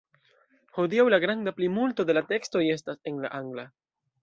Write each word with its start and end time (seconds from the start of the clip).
Hodiaŭ 0.77 1.03
la 1.15 1.19
granda 1.25 1.53
plimulto 1.59 2.07
de 2.11 2.17
la 2.19 2.25
tekstoj 2.33 2.65
estas 2.79 3.01
en 3.13 3.23
la 3.27 3.35
angla. 3.43 3.71